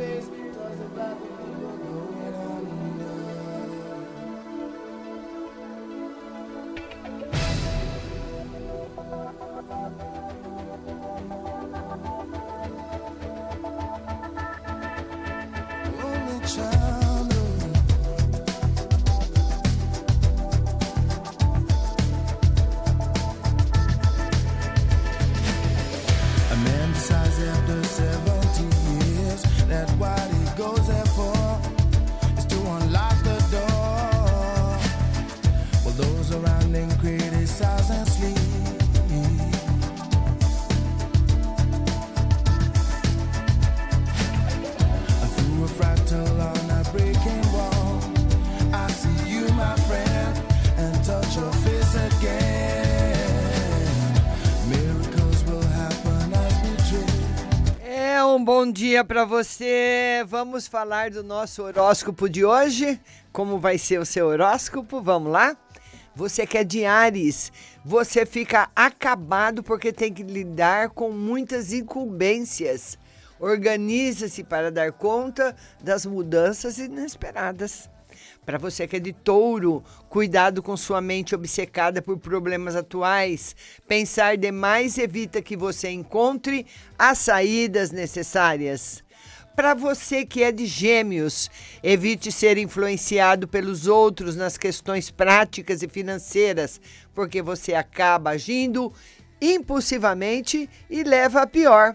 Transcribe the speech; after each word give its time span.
face. 0.00 0.28
The 0.28 0.32
people 0.32 1.76
going 1.84 2.68
under. 2.84 3.12
Only 16.02 16.46
child. 16.46 16.79
Um 58.34 58.44
bom 58.44 58.70
dia 58.70 59.04
para 59.04 59.24
você. 59.24 60.24
Vamos 60.28 60.68
falar 60.68 61.10
do 61.10 61.22
nosso 61.22 61.64
horóscopo 61.64 62.28
de 62.28 62.44
hoje. 62.44 63.00
Como 63.32 63.58
vai 63.58 63.76
ser 63.76 63.98
o 63.98 64.06
seu 64.06 64.28
horóscopo? 64.28 65.02
Vamos 65.02 65.32
lá? 65.32 65.56
Você 66.14 66.46
que 66.46 66.58
é 66.58 66.86
Ares, 66.86 67.52
você 67.84 68.24
fica 68.24 68.70
acabado 68.74 69.64
porque 69.64 69.92
tem 69.92 70.12
que 70.12 70.22
lidar 70.22 70.90
com 70.90 71.10
muitas 71.10 71.72
incumbências. 71.72 72.96
Organiza-se 73.40 74.44
para 74.44 74.70
dar 74.70 74.92
conta 74.92 75.56
das 75.82 76.06
mudanças 76.06 76.78
inesperadas. 76.78 77.90
Para 78.44 78.58
você 78.58 78.86
que 78.86 78.96
é 78.96 79.00
de 79.00 79.12
touro, 79.12 79.82
cuidado 80.08 80.62
com 80.62 80.76
sua 80.76 81.00
mente 81.00 81.34
obcecada 81.34 82.02
por 82.02 82.18
problemas 82.18 82.76
atuais. 82.76 83.54
Pensar 83.86 84.36
demais 84.36 84.98
evita 84.98 85.42
que 85.42 85.56
você 85.56 85.90
encontre 85.90 86.66
as 86.98 87.18
saídas 87.18 87.90
necessárias. 87.90 89.02
Para 89.54 89.74
você 89.74 90.24
que 90.24 90.42
é 90.42 90.50
de 90.50 90.64
gêmeos, 90.64 91.50
evite 91.82 92.32
ser 92.32 92.56
influenciado 92.56 93.46
pelos 93.46 93.86
outros 93.86 94.34
nas 94.34 94.56
questões 94.56 95.10
práticas 95.10 95.82
e 95.82 95.88
financeiras, 95.88 96.80
porque 97.14 97.42
você 97.42 97.74
acaba 97.74 98.30
agindo 98.30 98.92
impulsivamente 99.40 100.68
e 100.88 101.02
leva 101.02 101.42
a 101.42 101.46
pior. 101.46 101.94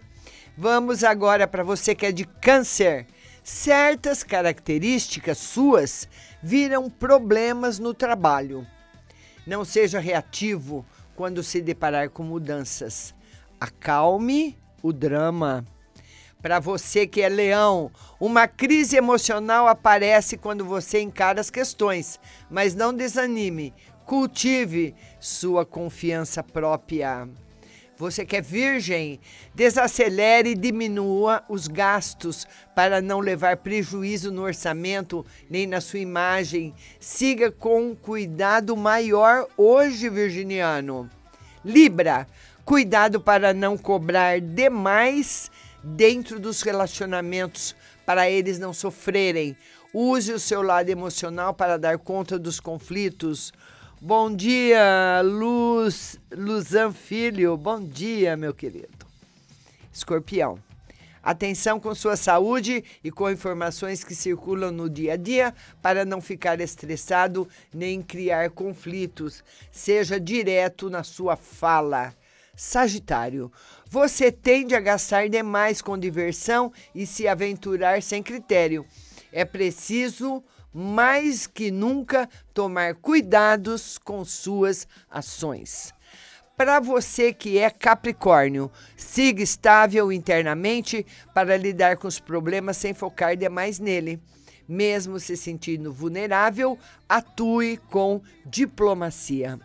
Vamos 0.58 1.04
agora 1.04 1.48
para 1.48 1.64
você 1.64 1.96
que 1.96 2.06
é 2.06 2.12
de 2.12 2.26
câncer. 2.26 3.08
Certas 3.48 4.24
características 4.24 5.38
suas 5.38 6.10
viram 6.42 6.90
problemas 6.90 7.78
no 7.78 7.94
trabalho. 7.94 8.66
Não 9.46 9.64
seja 9.64 10.00
reativo 10.00 10.84
quando 11.16 11.44
se 11.44 11.62
deparar 11.62 12.10
com 12.10 12.24
mudanças. 12.24 13.14
Acalme 13.60 14.58
o 14.82 14.92
drama. 14.92 15.64
Para 16.42 16.60
você 16.60 17.06
que 17.06 17.22
é 17.22 17.30
leão, 17.30 17.92
uma 18.20 18.48
crise 18.48 18.98
emocional 18.98 19.68
aparece 19.68 20.38
quando 20.38 20.66
você 20.66 21.00
encara 21.00 21.40
as 21.40 21.52
questões, 21.52 22.20
mas 22.50 22.74
não 22.74 22.92
desanime. 22.92 23.76
Cultive 24.08 24.96
sua 25.20 25.64
confiança 25.64 26.42
própria. 26.42 27.30
Você 27.98 28.26
que 28.26 28.36
é 28.36 28.42
virgem, 28.42 29.22
desacelere 29.54 30.50
e 30.50 30.56
diminua 30.56 31.44
os 31.48 31.66
gastos 31.66 32.46
para 32.76 33.02
não 33.02 33.20
levar 33.22 33.58
prejuízo 33.58 34.34
no 34.34 34.42
orçamento 34.42 35.26
nem 35.50 35.66
na 35.66 35.80
sua 35.80 36.00
imagem. 36.00 36.74
Siga 37.00 37.50
com 37.50 37.92
um 37.92 37.96
cuidado 37.96 38.76
maior 38.76 39.48
hoje, 39.56 40.10
virginiano. 40.10 41.10
Libra, 41.64 42.28
cuidado 42.66 43.22
para 43.22 43.54
não 43.54 43.78
cobrar 43.78 44.42
demais 44.42 45.50
dentro 45.82 46.38
dos 46.38 46.62
relacionamentos 46.62 47.74
para 48.06 48.30
eles 48.30 48.60
não 48.60 48.74
sofrerem. 48.74 49.56
Use 49.94 50.34
o 50.34 50.40
seu 50.40 50.62
lado 50.62 50.90
emocional 50.90 51.54
para 51.54 51.78
dar 51.78 51.98
conta 51.98 52.38
dos 52.38 52.60
conflitos. 52.60 53.54
Bom 54.08 54.36
dia, 54.36 55.24
Luz, 55.24 56.20
Luzan 56.32 56.94
Filho. 56.94 57.58
Bom 57.58 57.82
dia, 57.82 58.38
meu 58.38 58.54
querido. 58.54 59.04
Escorpião. 59.92 60.60
Atenção 61.24 61.80
com 61.80 61.96
sua 61.96 62.16
saúde 62.16 62.84
e 63.04 63.10
com 63.10 63.32
informações 63.32 64.04
que 64.04 64.14
circulam 64.14 64.70
no 64.70 64.88
dia 64.88 65.14
a 65.14 65.16
dia 65.16 65.56
para 65.82 66.06
não 66.06 66.22
ficar 66.22 66.62
estressado 66.62 67.50
nem 67.74 68.00
criar 68.00 68.52
conflitos. 68.52 69.44
Seja 69.72 70.20
direto 70.20 70.88
na 70.88 71.02
sua 71.04 71.36
fala. 71.36 72.14
Sagitário, 72.56 73.52
você 73.90 74.32
tende 74.32 74.76
a 74.76 74.80
gastar 74.80 75.28
demais 75.30 75.82
com 75.82 75.98
diversão 75.98 76.72
e 76.94 77.08
se 77.08 77.28
aventurar 77.28 78.04
sem 78.04 78.22
critério. 78.22 78.86
É 79.32 79.44
preciso, 79.44 80.44
mais 80.78 81.48
que 81.48 81.72
nunca, 81.72 82.28
tomar 82.54 82.96
cuidados 82.96 83.98
com 83.98 84.26
suas 84.26 84.86
ações. 85.10 85.94
Para 86.58 86.82
você 86.82 87.32
que 87.32 87.58
é 87.58 87.70
Capricórnio, 87.70 88.70
siga 88.98 89.42
estável 89.42 90.12
internamente 90.12 91.06
para 91.34 91.56
lidar 91.56 91.96
com 91.96 92.10
os 92.10 92.20
problemas 92.20 92.76
sem 92.76 92.94
focar 92.94 93.38
demais 93.38 93.80
nele. 93.80 94.22
Mesmo 94.68 95.18
se 95.18 95.38
sentindo 95.38 95.94
vulnerável, 95.94 96.78
atue 97.08 97.78
com 97.90 98.22
diplomacia. 98.46 99.58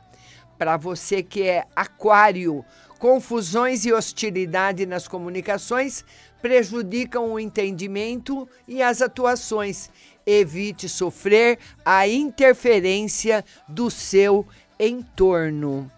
Para 0.56 0.76
você 0.76 1.24
que 1.24 1.42
é 1.42 1.64
Aquário, 1.74 2.64
confusões 3.00 3.84
e 3.84 3.92
hostilidade 3.92 4.86
nas 4.86 5.08
comunicações 5.08 6.04
prejudicam 6.40 7.32
o 7.32 7.40
entendimento 7.40 8.48
e 8.66 8.82
as 8.82 9.02
atuações. 9.02 9.90
Evite 10.26 10.88
sofrer 10.88 11.58
a 11.84 12.06
interferência 12.06 13.44
do 13.68 13.90
seu 13.90 14.46
entorno. 14.78 15.90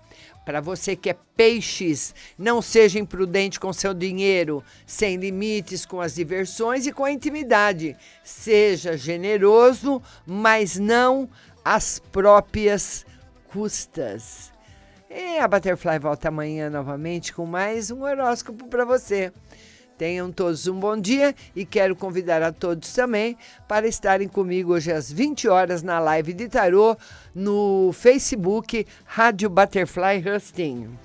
Para 0.44 0.60
você 0.60 0.96
que 0.96 1.10
é 1.10 1.16
peixes, 1.36 2.14
não 2.36 2.60
seja 2.60 2.98
imprudente 2.98 3.60
com 3.60 3.72
seu 3.72 3.94
dinheiro, 3.94 4.62
sem 4.84 5.16
limites 5.16 5.86
com 5.86 6.00
as 6.00 6.14
diversões 6.14 6.84
e 6.84 6.92
com 6.92 7.04
a 7.04 7.12
intimidade. 7.12 7.96
Seja 8.24 8.96
generoso, 8.96 10.02
mas 10.26 10.76
não 10.76 11.28
às 11.64 12.00
próprias 12.00 13.06
custas. 13.52 14.50
E 15.08 15.38
a 15.38 15.46
Butterfly 15.46 15.98
volta 15.98 16.28
amanhã 16.28 16.70
novamente 16.70 17.32
com 17.32 17.46
mais 17.46 17.90
um 17.90 18.02
horóscopo 18.02 18.66
para 18.66 18.84
você. 18.84 19.32
Tenham 20.02 20.32
todos 20.32 20.66
um 20.66 20.80
bom 20.80 20.96
dia 20.96 21.32
e 21.54 21.64
quero 21.64 21.94
convidar 21.94 22.42
a 22.42 22.50
todos 22.50 22.92
também 22.92 23.36
para 23.68 23.86
estarem 23.86 24.26
comigo 24.26 24.72
hoje 24.72 24.90
às 24.90 25.12
20 25.12 25.46
horas 25.46 25.80
na 25.80 26.00
live 26.00 26.32
de 26.32 26.48
tarô 26.48 26.96
no 27.32 27.92
Facebook 27.92 28.84
Rádio 29.04 29.48
Butterfly 29.48 30.18
Rastinho. 30.18 30.98